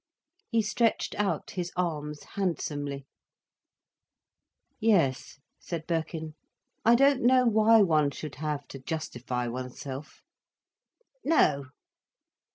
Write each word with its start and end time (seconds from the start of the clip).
He 0.49 0.63
stretched 0.63 1.13
out 1.13 1.51
his 1.51 1.71
arms 1.77 2.23
handsomely. 2.33 3.05
"Yes," 4.79 5.37
said 5.59 5.85
Birkin. 5.85 6.33
"I 6.83 6.95
don't 6.95 7.21
know 7.21 7.45
why 7.45 7.83
one 7.83 8.09
should 8.09 8.37
have 8.41 8.67
to 8.69 8.79
justify 8.79 9.45
oneself." 9.47 10.23
"No." 11.23 11.65